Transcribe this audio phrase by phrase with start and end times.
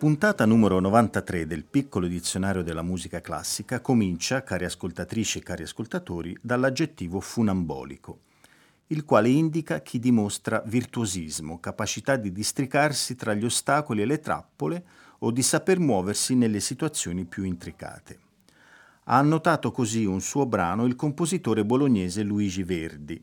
[0.00, 6.34] Puntata numero 93 del piccolo dizionario della musica classica comincia, cari ascoltatrici e cari ascoltatori,
[6.40, 8.20] dall'aggettivo funambolico,
[8.86, 14.84] il quale indica chi dimostra virtuosismo, capacità di districarsi tra gli ostacoli e le trappole
[15.18, 18.18] o di saper muoversi nelle situazioni più intricate.
[19.04, 23.22] Ha annotato così un suo brano il compositore bolognese Luigi Verdi.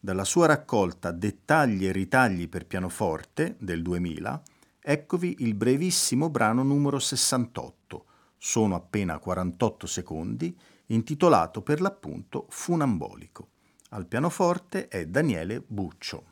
[0.00, 4.42] Dalla sua raccolta Dettagli e ritagli per pianoforte del 2000
[4.88, 8.04] Eccovi il brevissimo brano numero 68,
[8.38, 10.56] sono appena 48 secondi,
[10.86, 13.48] intitolato per l'appunto Funambolico.
[13.90, 16.24] Al pianoforte è Daniele Buccio.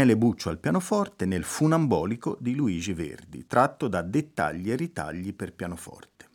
[0.00, 5.52] Daniele Buccio al pianoforte nel Funambolico di Luigi Verdi, tratto da Dettagli e ritagli per
[5.52, 6.26] pianoforte.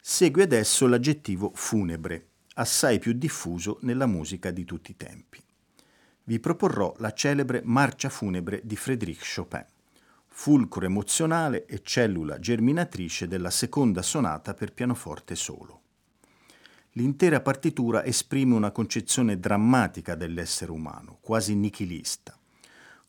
[0.00, 5.44] Segue adesso l'aggettivo funebre, assai più diffuso nella musica di tutti i tempi.
[6.22, 9.66] Vi proporrò la celebre Marcia funebre di Frédéric Chopin,
[10.28, 15.82] fulcro emozionale e cellula germinatrice della seconda sonata per pianoforte solo.
[16.92, 22.38] L'intera partitura esprime una concezione drammatica dell'essere umano, quasi nichilista.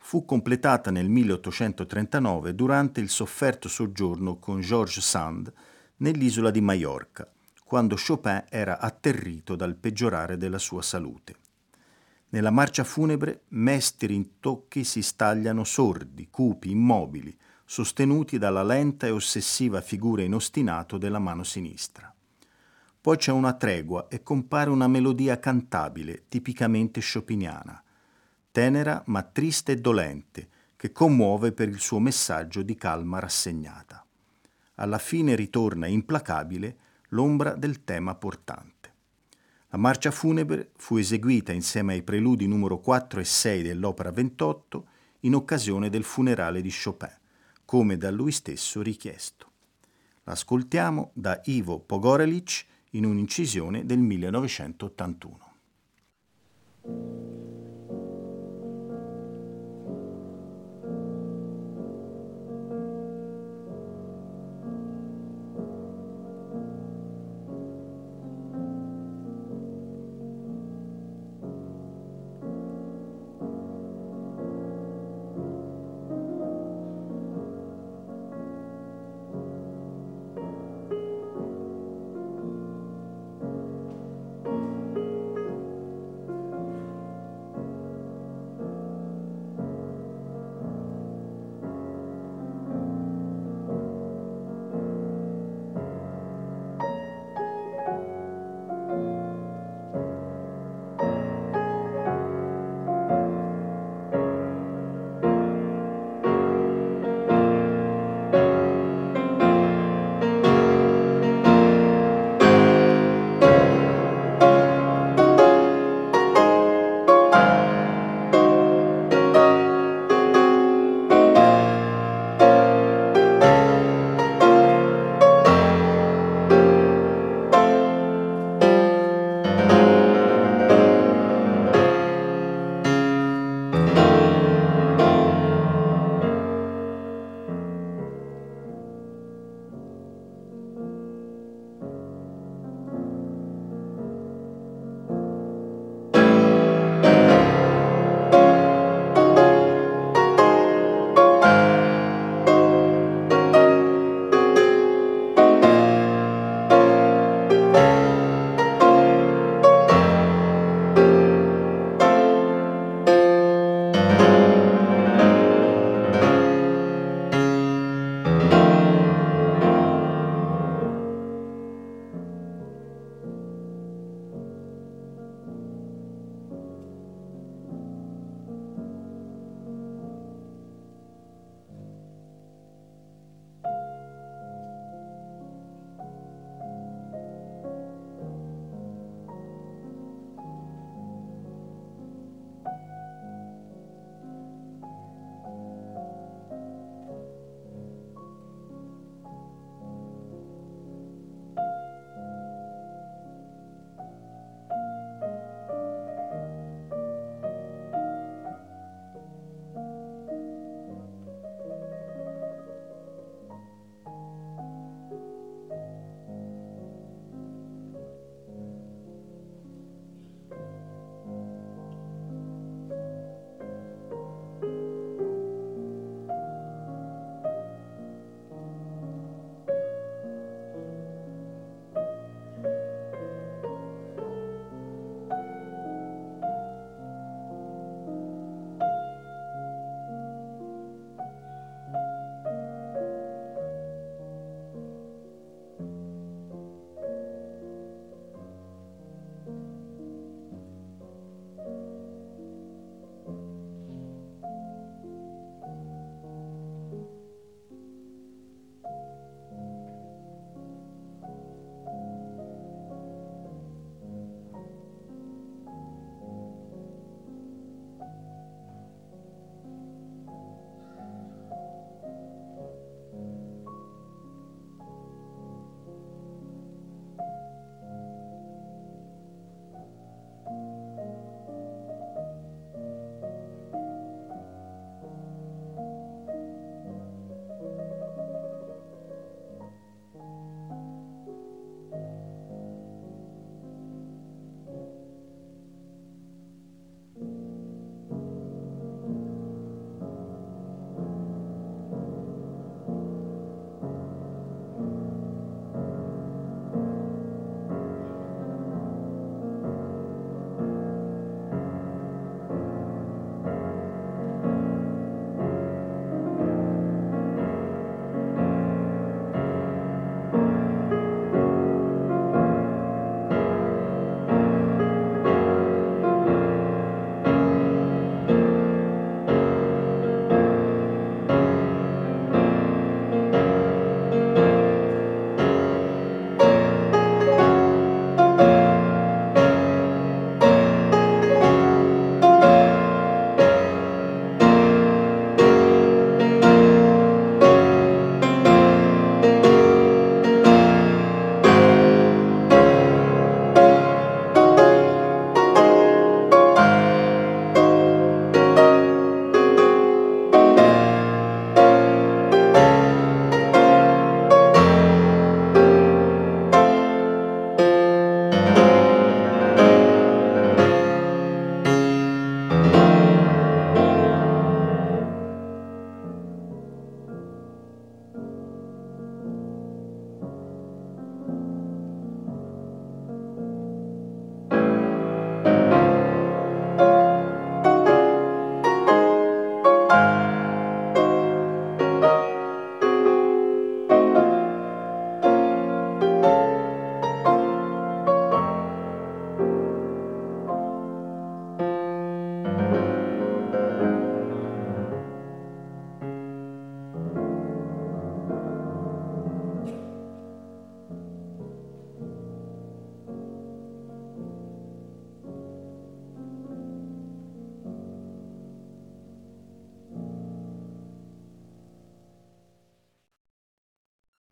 [0.07, 5.51] Fu completata nel 1839 durante il sofferto soggiorno con Georges Sand
[5.97, 7.27] nell'isola di Maiorca,
[7.63, 11.35] quando Chopin era atterrito dal peggiorare della sua salute.
[12.29, 19.81] Nella marcia funebre mesti rintocchi si stagliano sordi, cupi, immobili, sostenuti dalla lenta e ossessiva
[19.81, 22.13] figura in ostinato della mano sinistra.
[23.01, 27.79] Poi c'è una tregua e compare una melodia cantabile, tipicamente chopiniana,
[28.55, 34.05] tenera ma triste e dolente, che commuove per il suo messaggio di calma rassegnata.
[34.75, 36.77] Alla fine ritorna implacabile
[37.09, 38.93] l'ombra del tema portante.
[39.71, 44.87] La marcia funebre fu eseguita insieme ai preludi numero 4 e 6 dell'opera 28
[45.21, 47.11] in occasione del funerale di Chopin,
[47.65, 49.51] come da lui stesso richiesto.
[50.23, 55.43] L'ascoltiamo da Ivo Pogorelic in un'incisione del 1981.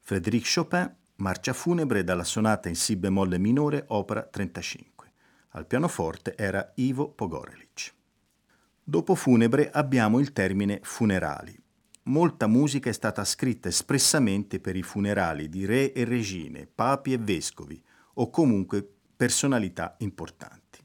[0.06, 5.12] Frédéric Chopin, marcia funebre dalla sonata in Si bemolle minore, opera 35.
[5.52, 7.94] Al pianoforte era Ivo Pogorelic.
[8.84, 11.58] Dopo funebre abbiamo il termine funerali.
[12.04, 17.18] Molta musica è stata scritta espressamente per i funerali di re e regine, papi e
[17.18, 17.82] vescovi,
[18.16, 20.84] o comunque personalità importanti.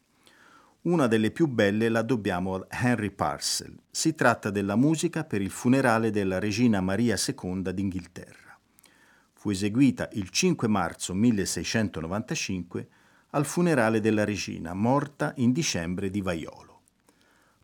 [0.82, 3.76] Una delle più belle la dobbiamo a Henry Parcel.
[3.90, 8.47] Si tratta della musica per il funerale della regina Maria II d'Inghilterra.
[9.50, 12.88] Eseguita il 5 marzo 1695
[13.30, 16.80] al funerale della regina, morta in dicembre di Vaiolo.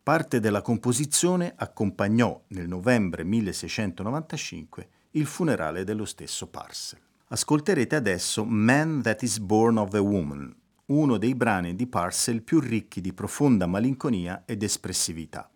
[0.03, 7.01] Parte della composizione accompagnò nel novembre 1695 il funerale dello stesso Parcel.
[7.29, 10.55] Ascolterete adesso Man That Is Born of a Woman,
[10.87, 15.49] uno dei brani di Parcel più ricchi di profonda malinconia ed espressività,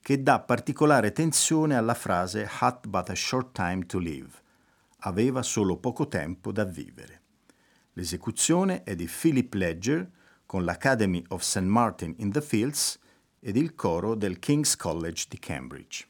[0.00, 4.30] che dà particolare tensione alla frase Had but a short time to live,
[5.02, 7.20] aveva solo poco tempo da vivere.
[7.94, 10.10] L'esecuzione è di Philip Ledger
[10.46, 11.60] con l'Academy of St.
[11.60, 12.98] Martin in the Fields
[13.38, 16.06] ed il coro del King's College di Cambridge.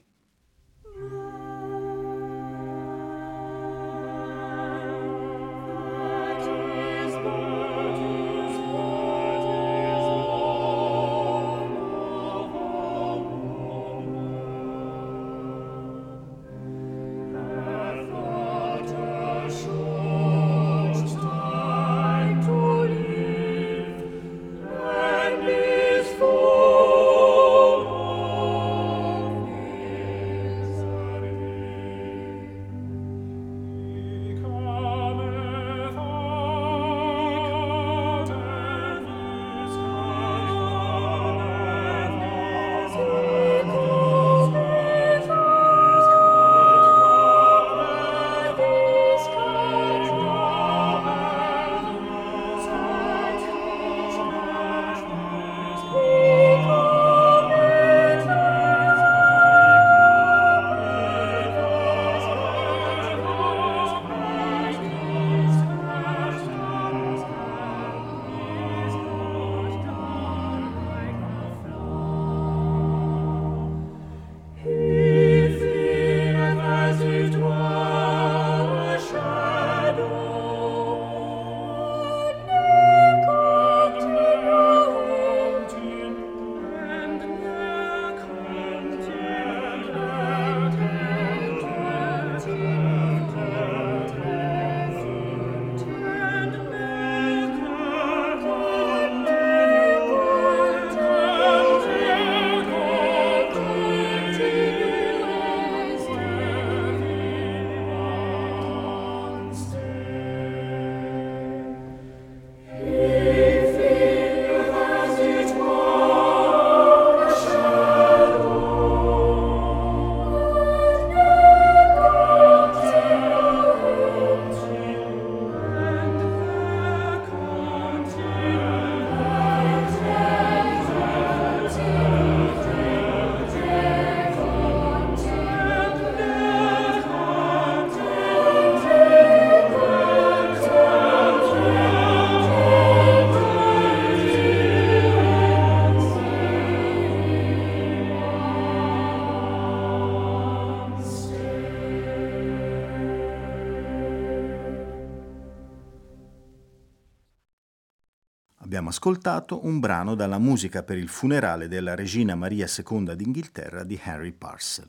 [158.93, 164.33] Ascoltato un brano dalla musica per il funerale della regina Maria II d'Inghilterra di Henry
[164.33, 164.87] Parcel.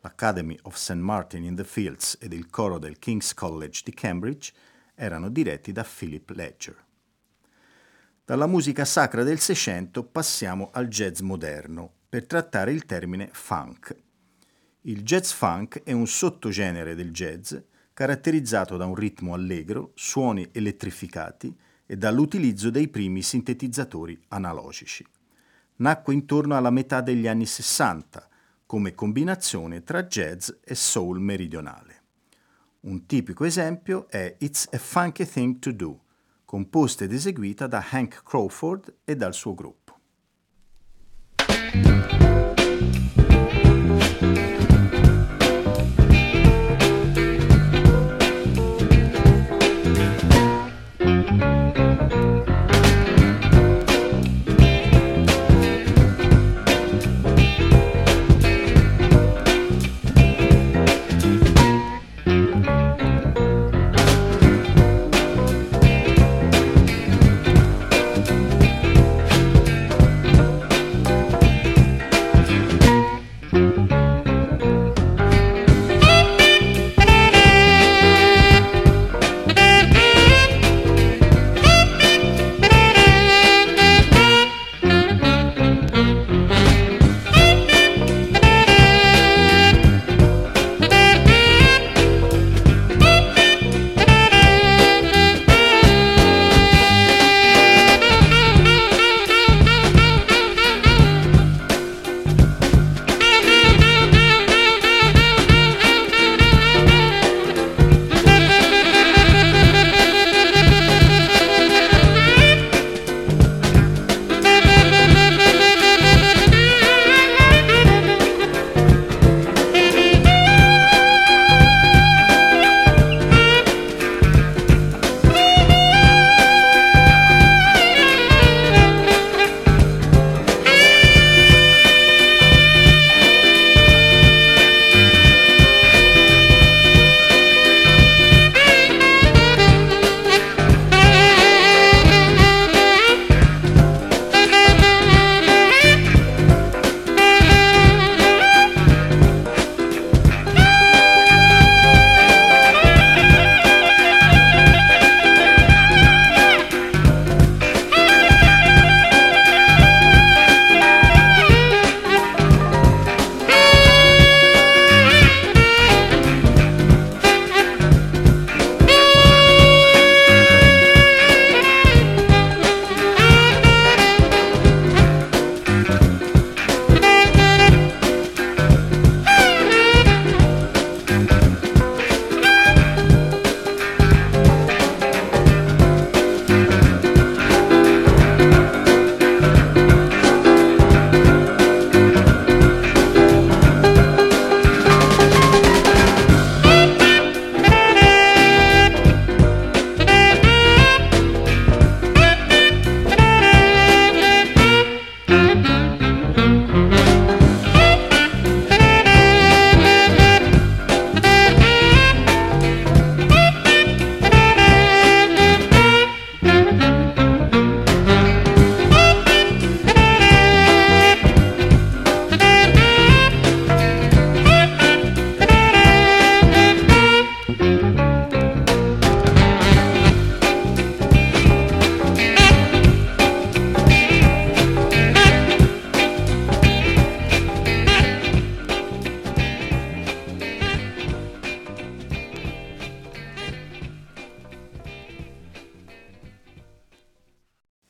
[0.00, 0.94] L'Academy of St.
[0.94, 4.54] Martin in the Fields ed il coro del King's College di Cambridge
[4.94, 6.82] erano diretti da Philip Ledger.
[8.24, 13.94] Dalla musica sacra del Seicento passiamo al jazz moderno per trattare il termine funk.
[14.82, 17.54] Il jazz funk è un sottogenere del jazz
[17.92, 21.54] caratterizzato da un ritmo allegro, suoni elettrificati,
[21.86, 25.06] e dall'utilizzo dei primi sintetizzatori analogici.
[25.76, 28.28] Nacque intorno alla metà degli anni 60
[28.66, 32.02] come combinazione tra jazz e soul meridionale.
[32.80, 36.00] Un tipico esempio è It's a Funky Thing to Do,
[36.44, 39.84] composta ed eseguita da Hank Crawford e dal suo gruppo.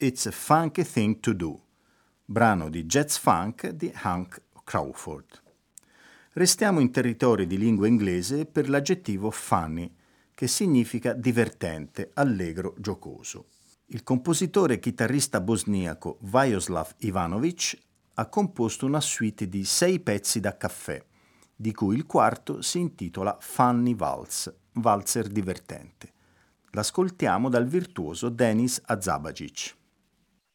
[0.07, 1.61] It's a Funky Thing to Do,
[2.25, 5.43] brano di jazz funk di Hank Crawford.
[6.35, 9.93] Restiamo in territorio di lingua inglese per l'aggettivo funny,
[10.33, 13.47] che significa divertente, allegro, giocoso.
[13.87, 17.77] Il compositore e chitarrista bosniaco Vajoslav Ivanovic
[18.15, 21.05] ha composto una suite di sei pezzi da caffè,
[21.57, 26.13] di cui il quarto si intitola Funny Vals, valzer divertente.
[26.71, 29.75] L'ascoltiamo dal virtuoso Denis Azabagic.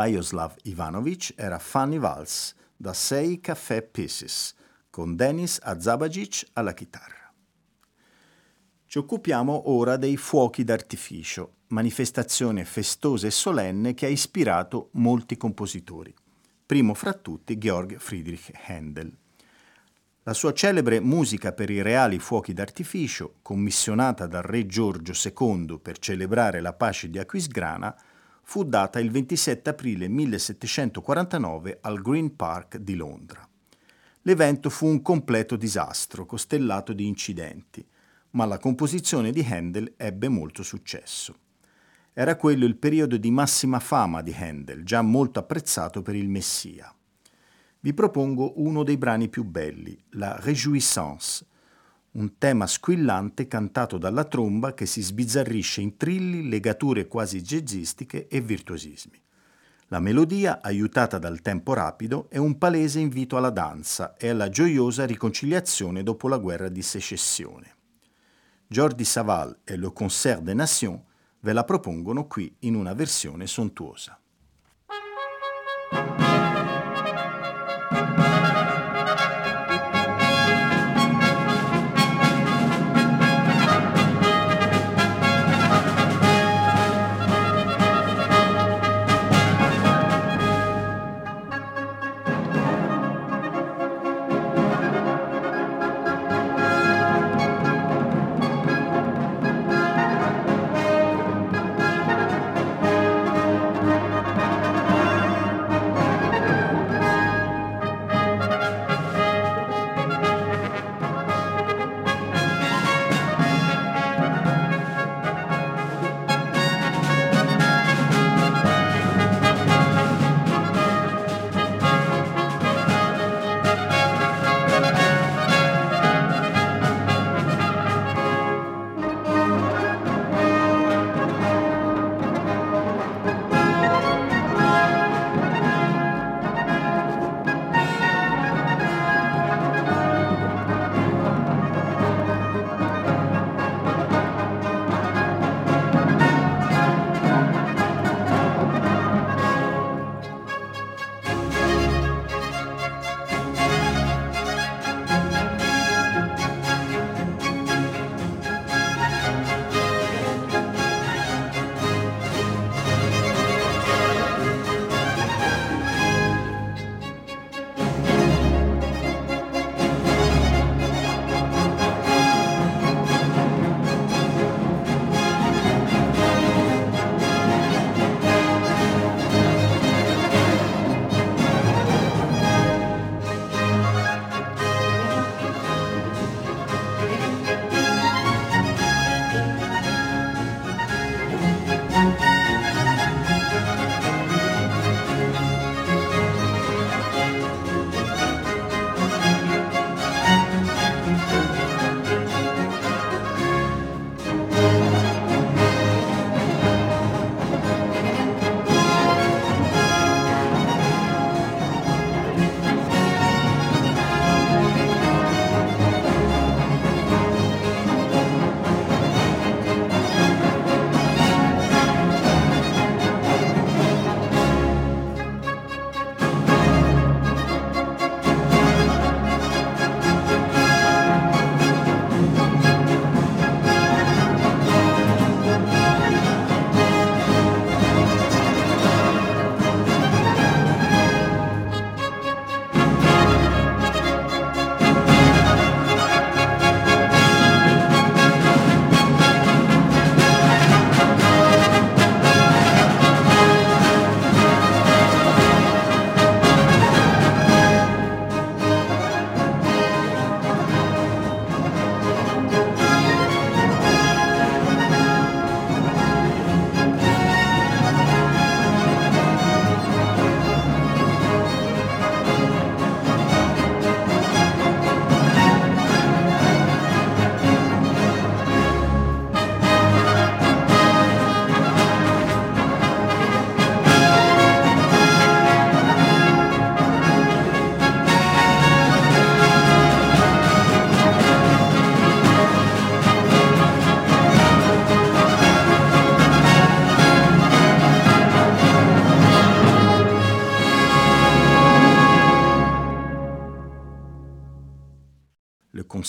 [0.00, 4.54] Vajoslav Ivanovic era Funny Vals da 6 Café Pieces
[4.88, 7.30] con Denis Azabagic alla chitarra.
[8.86, 16.14] Ci occupiamo ora dei fuochi d'artificio, manifestazione festosa e solenne che ha ispirato molti compositori,
[16.64, 19.14] primo fra tutti Georg Friedrich Händel.
[20.22, 25.98] La sua celebre Musica per i reali fuochi d'artificio, commissionata dal re Giorgio II per
[25.98, 27.94] celebrare la pace di Aquisgrana,
[28.50, 33.48] fu data il 27 aprile 1749 al Green Park di Londra.
[34.22, 37.86] L'evento fu un completo disastro, costellato di incidenti,
[38.30, 41.36] ma la composizione di Handel ebbe molto successo.
[42.12, 46.92] Era quello il periodo di massima fama di Handel, già molto apprezzato per il Messia.
[47.78, 51.46] Vi propongo uno dei brani più belli, la Réjouissance,
[52.12, 58.40] un tema squillante cantato dalla tromba che si sbizzarrisce in trilli, legature quasi jazzistiche e
[58.40, 59.20] virtuosismi.
[59.88, 65.04] La melodia, aiutata dal tempo rapido, è un palese invito alla danza e alla gioiosa
[65.04, 67.74] riconciliazione dopo la guerra di secessione.
[68.68, 71.00] Jordi Saval e Le Concert des Nations
[71.40, 74.20] ve la propongono qui in una versione sontuosa.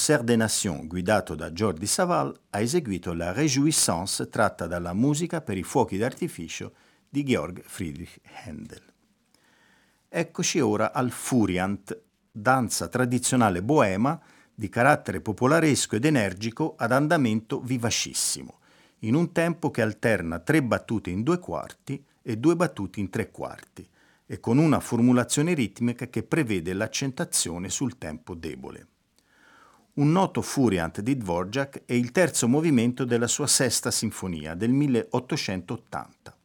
[0.01, 5.59] Concert des Nations, guidato da Jordi Saval, ha eseguito la Réjouissance tratta dalla musica per
[5.59, 6.73] i fuochi d'artificio
[7.07, 8.81] di Georg Friedrich Händel.
[10.09, 14.19] Eccoci ora al Furiant, danza tradizionale boema
[14.51, 18.57] di carattere popolaresco ed energico ad andamento vivacissimo,
[19.01, 23.29] in un tempo che alterna tre battute in due quarti e due battute in tre
[23.29, 23.87] quarti,
[24.25, 28.87] e con una formulazione ritmica che prevede l'accentazione sul tempo debole
[30.01, 36.35] un noto Furiant di Dvorak è il terzo movimento della sua sesta sinfonia del 1880.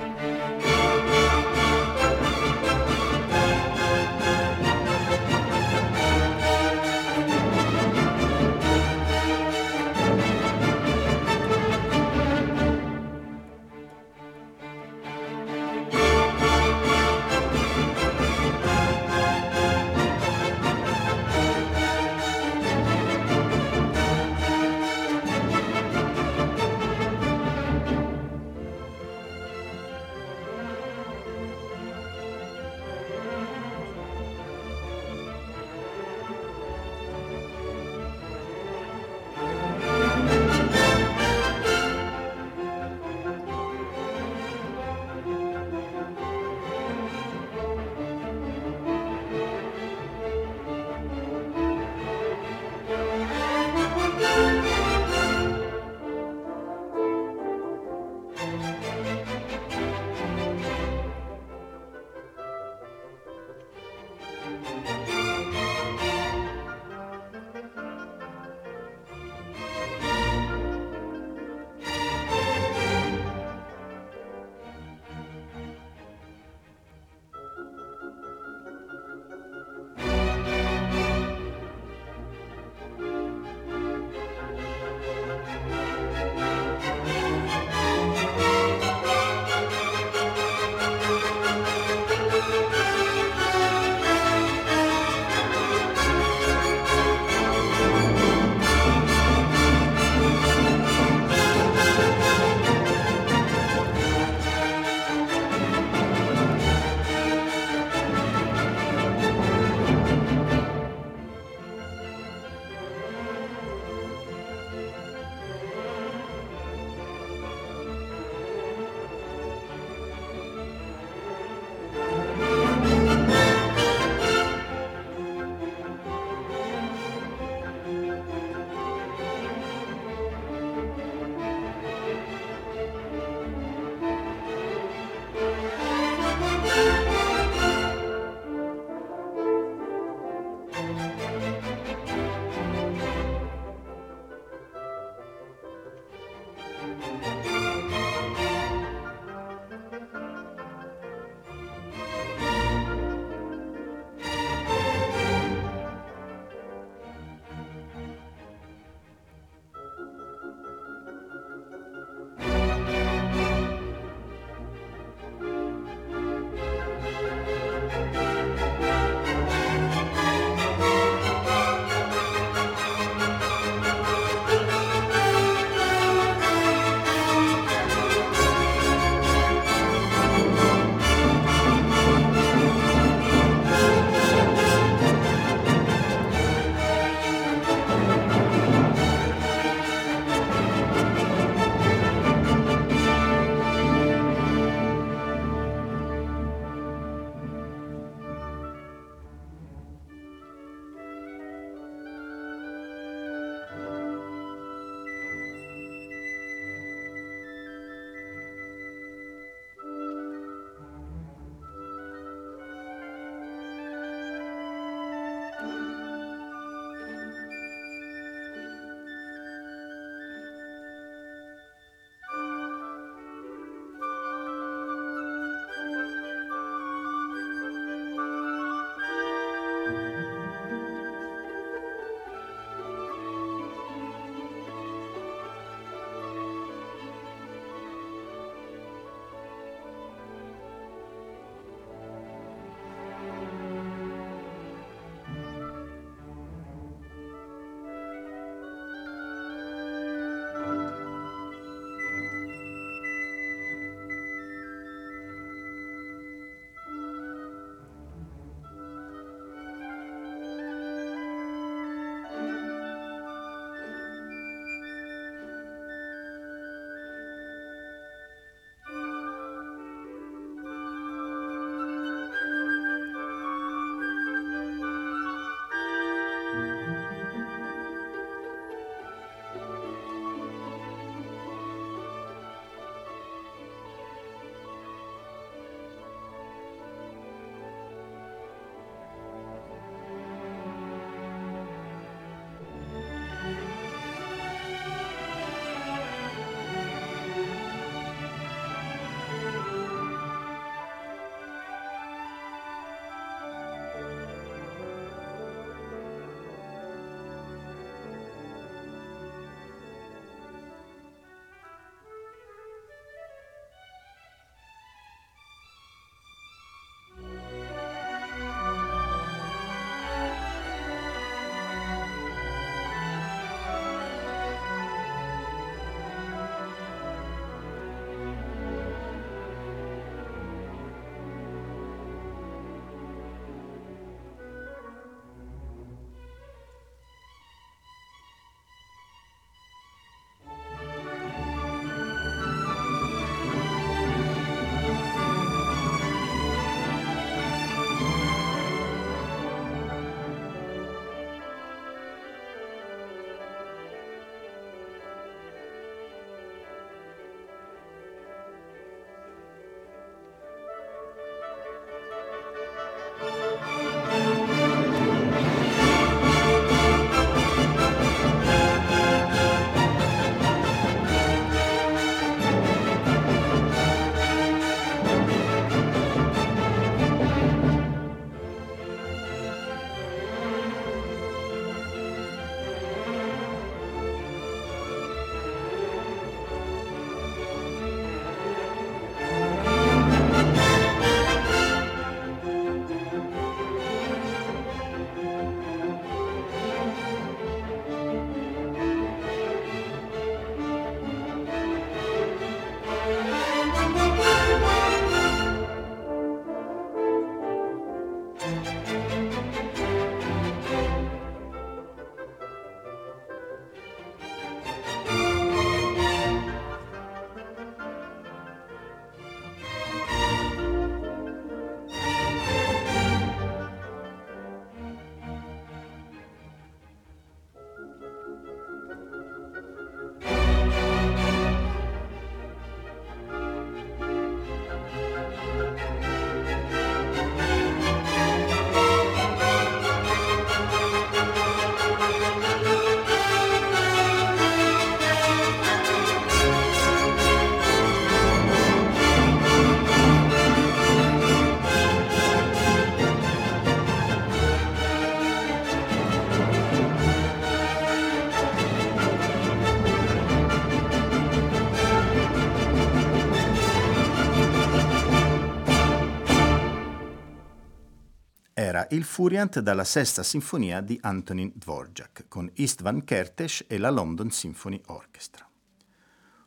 [468.94, 474.80] Il Furiant dalla sesta sinfonia di Antonin Dvorak con Istvan Kertész e la London Symphony
[474.86, 475.48] Orchestra.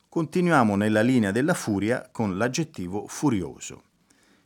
[0.07, 3.83] Continuiamo nella linea della furia con l'aggettivo furioso.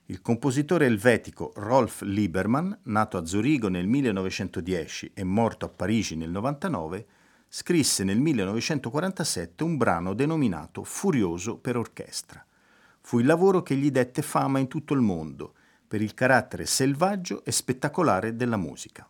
[0.05, 6.29] Il compositore elvetico Rolf Liebermann, nato a Zurigo nel 1910 e morto a Parigi nel
[6.29, 7.05] 1999,
[7.49, 12.43] scrisse nel 1947 un brano denominato Furioso per orchestra.
[12.99, 15.53] Fu il lavoro che gli dette fama in tutto il mondo
[15.91, 19.05] per il carattere selvaggio e spettacolare della musica.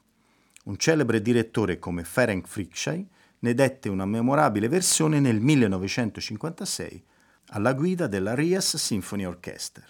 [0.63, 3.07] Un celebre direttore come Ferenc Fricsay
[3.37, 7.03] ne dette una memorabile versione nel 1956
[7.49, 9.85] alla guida della Rias Symphony Orchestra.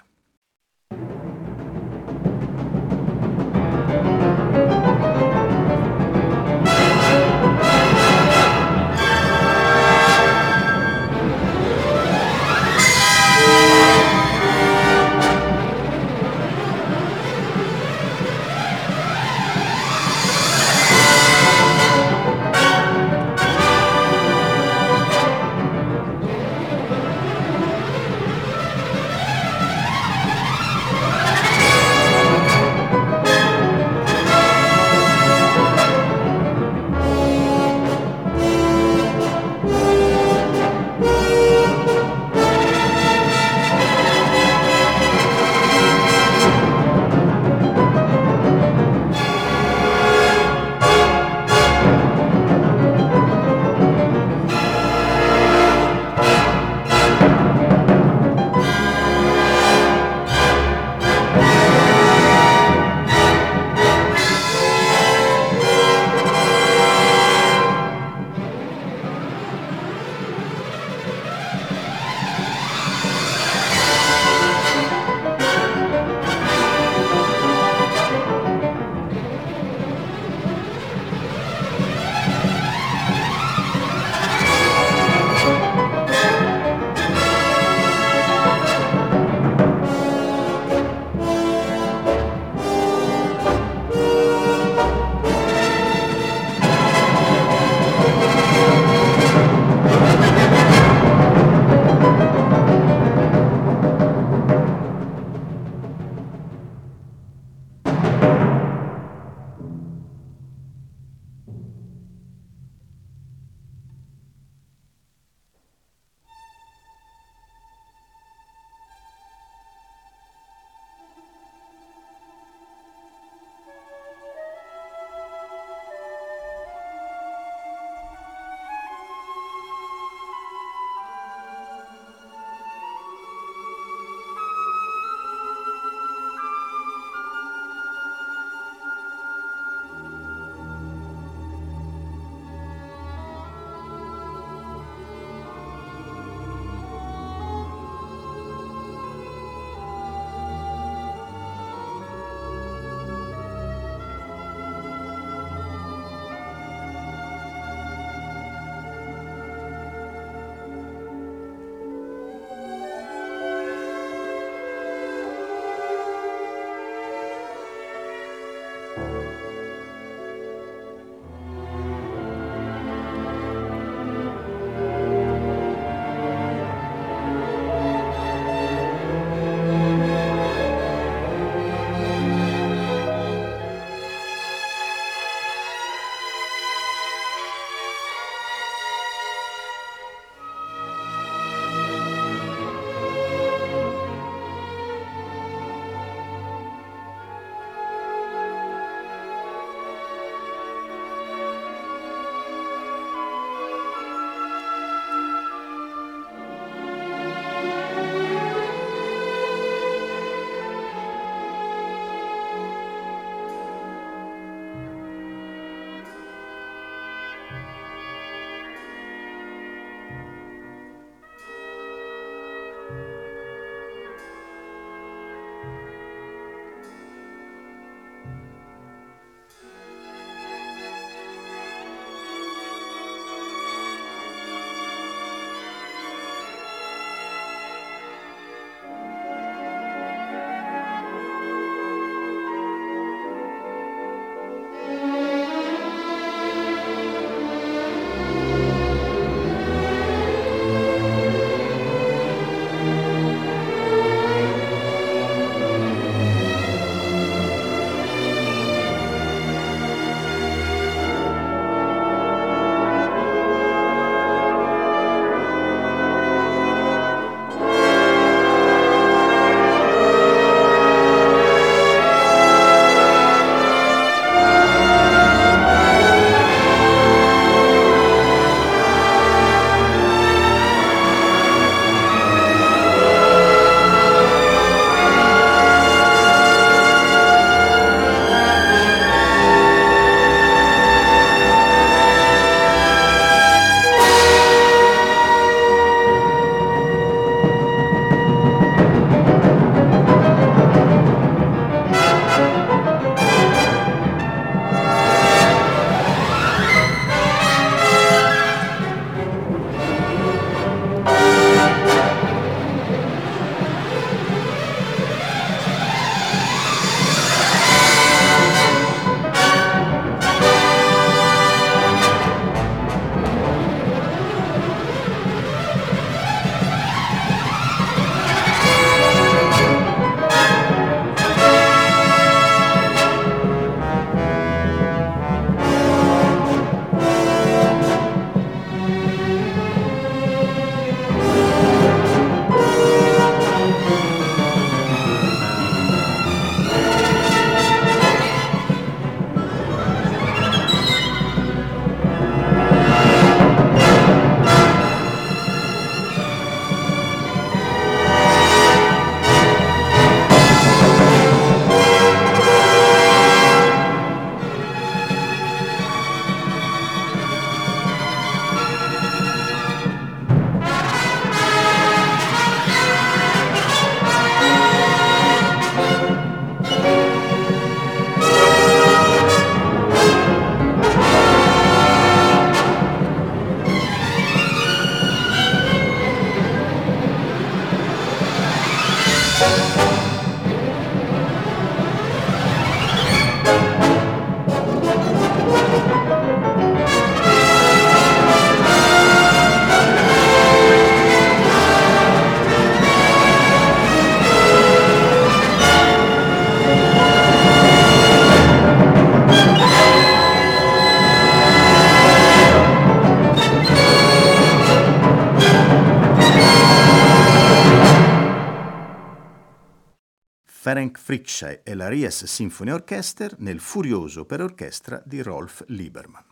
[421.12, 426.24] Frickschei e la Ries Symphony Orchester nel Furioso per orchestra di Rolf Lieberman.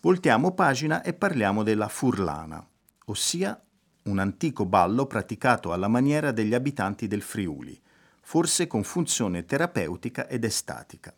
[0.00, 2.66] Voltiamo pagina e parliamo della furlana,
[3.04, 3.62] ossia
[4.06, 7.80] un antico ballo praticato alla maniera degli abitanti del Friuli,
[8.22, 11.14] forse con funzione terapeutica ed estatica.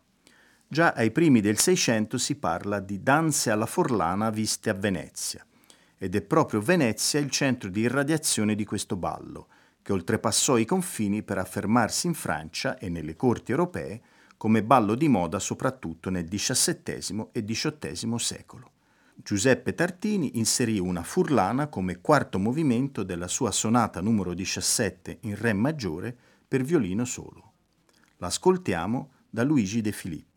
[0.69, 5.43] Già ai primi del Seicento si parla di danze alla forlana viste a Venezia,
[5.97, 9.49] ed è proprio Venezia il centro di irradiazione di questo ballo,
[9.87, 14.01] che oltrepassò i confini per affermarsi in Francia e nelle corti europee
[14.37, 18.73] come ballo di moda soprattutto nel XVII e XVIII secolo.
[19.15, 25.53] Giuseppe Tartini inserì una furlana come quarto movimento della sua sonata numero 17 in Re
[25.53, 26.19] maggiore
[26.49, 27.53] per violino solo.
[28.17, 30.36] L'ascoltiamo da Luigi De Filippi.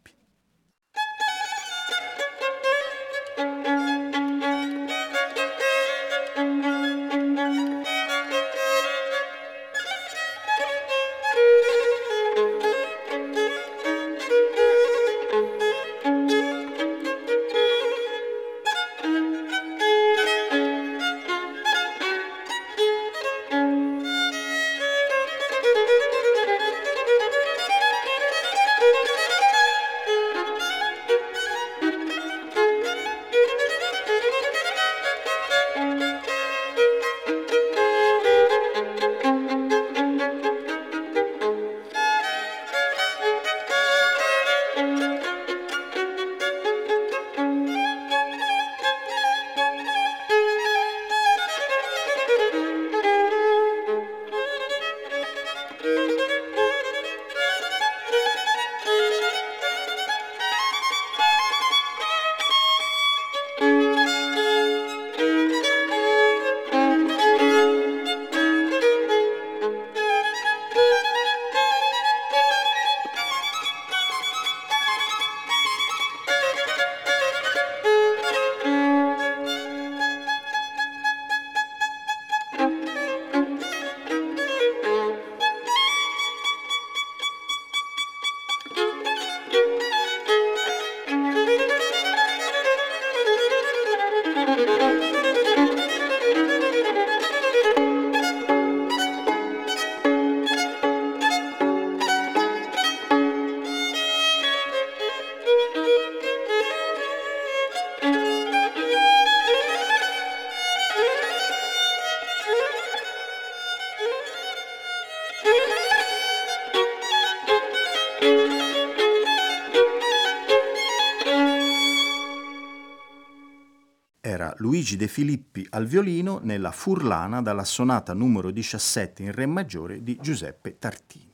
[124.62, 130.18] Luigi De Filippi al violino nella Furlana dalla sonata numero 17 in Re maggiore di
[130.20, 131.32] Giuseppe Tartini.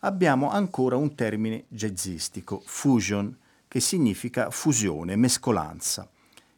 [0.00, 3.34] Abbiamo ancora un termine jazzistico, fusion,
[3.66, 6.06] che significa fusione, mescolanza,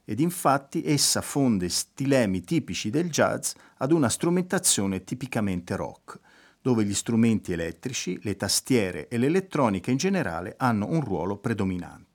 [0.04, 6.18] ed infatti essa fonde stilemi tipici del jazz ad una strumentazione tipicamente rock,
[6.60, 12.09] dove gli strumenti elettrici, le tastiere e l'elettronica in generale hanno un ruolo predominante.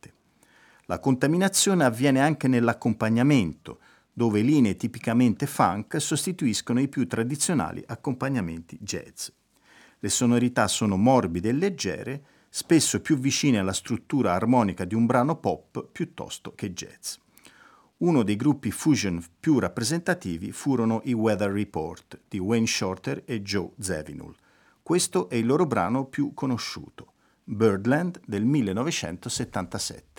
[0.88, 3.80] La contaminazione avviene anche nell'accompagnamento,
[4.14, 9.30] dove linee tipicamente funk sostituiscono i più tradizionali accompagnamenti jazz.
[10.00, 15.38] Le sonorità sono morbide e leggere, spesso più vicine alla struttura armonica di un brano
[15.38, 17.16] pop piuttosto che jazz.
[17.98, 23.72] Uno dei gruppi fusion più rappresentativi furono i Weather Report di Wayne Shorter e Joe
[23.80, 24.36] Zawinul.
[24.84, 27.14] Questo è il loro brano più conosciuto,
[27.44, 30.15] Birdland del 1977.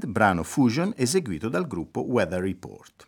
[0.00, 3.06] Birdland, brano fusion eseguito dal gruppo Weather Report.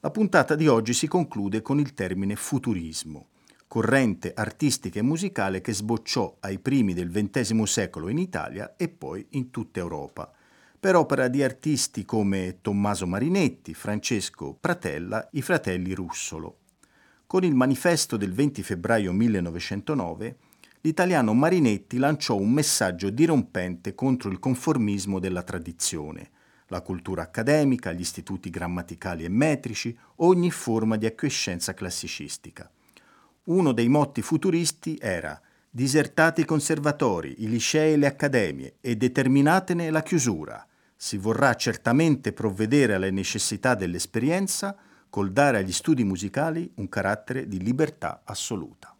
[0.00, 3.28] La puntata di oggi si conclude con il termine futurismo,
[3.66, 9.26] corrente artistica e musicale che sbocciò ai primi del XX secolo in Italia e poi
[9.30, 10.32] in tutta Europa,
[10.80, 16.58] per opera di artisti come Tommaso Marinetti, Francesco Pratella, i fratelli Russolo.
[17.26, 20.36] Con il manifesto del 20 febbraio 1909
[20.82, 26.30] l'italiano Marinetti lanciò un messaggio dirompente contro il conformismo della tradizione,
[26.68, 32.70] la cultura accademica, gli istituti grammaticali e metrici, ogni forma di acquiescenza classicistica.
[33.44, 39.90] Uno dei motti futuristi era disertate i conservatori, i licei e le accademie e determinatene
[39.90, 40.66] la chiusura.
[40.94, 44.76] Si vorrà certamente provvedere alle necessità dell'esperienza
[45.08, 48.97] col dare agli studi musicali un carattere di libertà assoluta.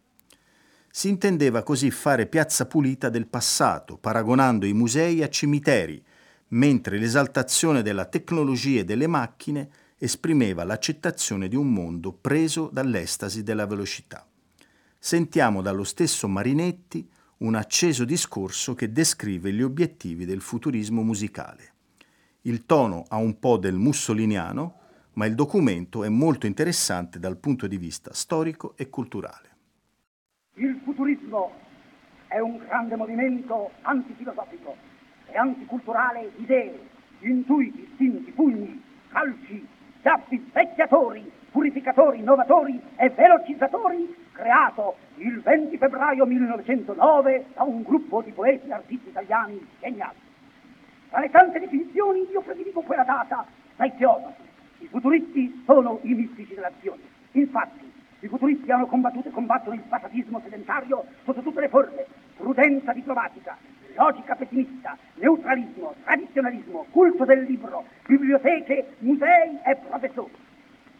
[0.91, 6.03] Si intendeva così fare piazza pulita del passato, paragonando i musei a cimiteri,
[6.49, 13.67] mentre l'esaltazione della tecnologia e delle macchine esprimeva l'accettazione di un mondo preso dall'estasi della
[13.67, 14.25] velocità.
[14.97, 21.73] Sentiamo dallo stesso Marinetti un acceso discorso che descrive gli obiettivi del futurismo musicale.
[22.41, 24.77] Il tono ha un po' del mussoliniano,
[25.13, 29.48] ma il documento è molto interessante dal punto di vista storico e culturale.
[30.59, 31.53] Il futurismo
[32.27, 34.75] è un grande movimento antifilosofico
[35.27, 36.77] e anticulturale di idee,
[37.19, 39.65] intuiti, istinti, pugni, calci,
[40.01, 48.31] zappi, vecchiatori, purificatori, innovatori e velocizzatori, creato il 20 febbraio 1909 da un gruppo di
[48.31, 50.17] poeti e artisti italiani geniali.
[51.09, 53.45] Tra le tante definizioni io prediligo quella data
[53.77, 54.41] dai teosofi.
[54.79, 57.03] I futuristi sono i mistici dell'azione.
[57.31, 57.88] Infatti,
[58.21, 62.05] i futuristi hanno combattuto e combattono il passatismo sedentario sotto tutte le forme,
[62.35, 63.57] prudenza diplomatica,
[63.95, 70.33] logica pessimista, neutralismo, tradizionalismo, culto del libro, biblioteche, musei e professori.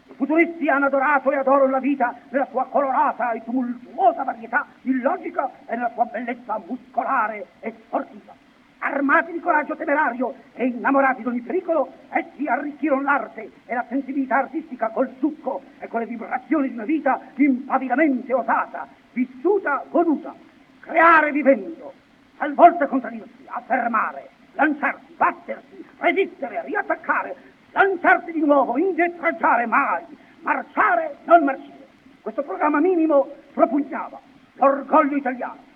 [0.09, 5.49] I futuristi hanno adorato e adorano la vita nella sua colorata e tumultuosa varietà illogica
[5.65, 8.38] e nella sua bellezza muscolare e sportiva
[8.79, 14.37] armati di coraggio temerario e innamorati di ogni pericolo, essi arricchirono l'arte e la sensibilità
[14.37, 20.33] artistica col succo e con le vibrazioni di una vita impavidamente osata, vissuta, goduta,
[20.79, 21.93] creare vivendo,
[22.37, 27.35] talvolta contraddirsi, affermare, lanciarsi, battersi, resistere, riattaccare,
[27.71, 30.03] lanciarsi di nuovo, indietreggiare mai,
[30.41, 31.87] marciare, non marcire.
[32.21, 34.19] Questo programma minimo propugnava
[34.53, 35.68] l'orgoglio italiano,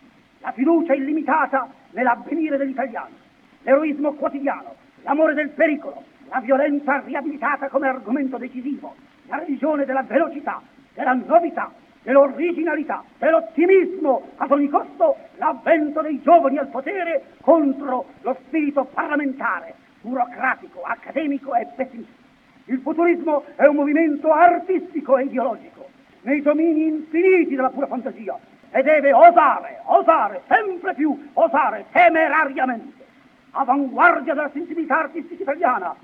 [0.43, 3.15] la fiducia illimitata nell'avvenire degli italiani,
[3.61, 8.93] l'eroismo quotidiano, l'amore del pericolo, la violenza riabilitata come argomento decisivo,
[9.27, 10.61] la religione della velocità,
[10.93, 11.71] della novità,
[12.03, 20.81] dell'originalità, dell'ottimismo, ad ogni costo l'avvento dei giovani al potere contro lo spirito parlamentare, burocratico,
[20.81, 22.21] accademico e pessimista.
[22.65, 25.87] Il futurismo è un movimento artistico e ideologico,
[26.23, 28.37] nei domini infiniti della pura fantasia,
[28.73, 33.05] e deve osare, osare, sempre più, osare temerariamente.
[33.51, 35.95] Avanguardia della sensibilità artistica italiana.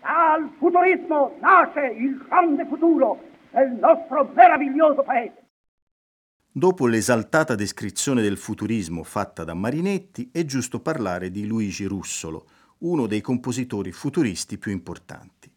[0.00, 3.20] Dal futurismo nasce il grande futuro
[3.50, 5.42] del nostro meraviglioso paese.
[6.52, 12.46] Dopo l'esaltata descrizione del futurismo fatta da Marinetti, è giusto parlare di Luigi Russolo,
[12.78, 15.50] uno dei compositori futuristi più importanti.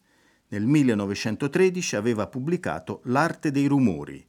[0.47, 4.25] Nel 1913 aveva pubblicato L'arte dei rumori,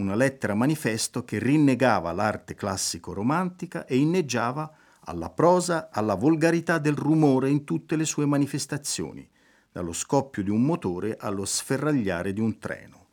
[0.00, 4.70] una lettera manifesto che rinnegava l'arte classico-romantica e inneggiava
[5.00, 9.26] alla prosa, alla volgarità del rumore in tutte le sue manifestazioni,
[9.70, 13.04] dallo scoppio di un motore allo sferragliare di un treno.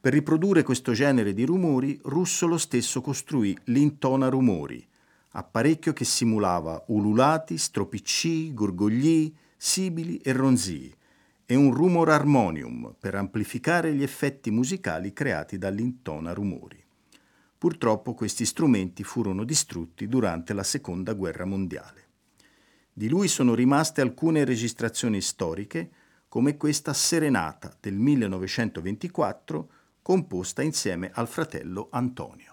[0.00, 4.86] Per riprodurre questo genere di rumori, Russo lo stesso costruì l'intona rumori,
[5.32, 10.94] apparecchio che simulava ululati, stropiccii, gorgogli, sibili e ronzii,
[11.50, 16.80] e un rumor harmonium per amplificare gli effetti musicali creati dall'intona rumori.
[17.58, 22.06] Purtroppo questi strumenti furono distrutti durante la Seconda Guerra Mondiale.
[22.92, 25.90] Di lui sono rimaste alcune registrazioni storiche,
[26.28, 29.70] come questa Serenata del 1924,
[30.02, 32.49] composta insieme al fratello Antonio.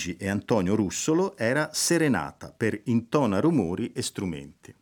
[0.00, 4.74] Luigi e Antonio Russolo era Serenata per Intona rumori e strumenti.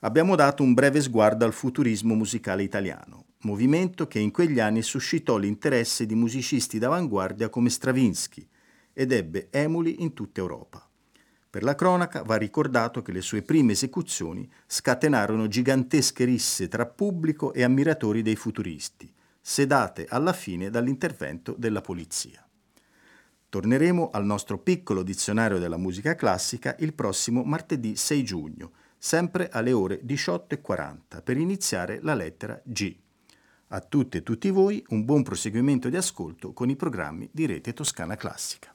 [0.00, 5.36] Abbiamo dato un breve sguardo al futurismo musicale italiano, movimento che in quegli anni suscitò
[5.36, 8.46] l'interesse di musicisti d'avanguardia come Stravinsky
[8.92, 10.88] ed ebbe emuli in tutta Europa.
[11.50, 17.52] Per la cronaca va ricordato che le sue prime esecuzioni scatenarono gigantesche risse tra pubblico
[17.52, 22.41] e ammiratori dei futuristi, sedate alla fine dall'intervento della polizia.
[23.52, 29.72] Torneremo al nostro piccolo dizionario della musica classica il prossimo martedì 6 giugno, sempre alle
[29.72, 32.96] ore 18.40, per iniziare la lettera G.
[33.66, 37.74] A tutte e tutti voi un buon proseguimento di ascolto con i programmi di Rete
[37.74, 38.74] Toscana Classica.